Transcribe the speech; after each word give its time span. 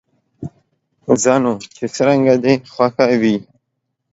ځه 1.21 1.35
نو، 1.43 1.53
چې 1.75 1.85
څرنګه 1.95 2.33
دې 2.43 2.53
خوښه 2.73 3.05
وي. 3.21 3.35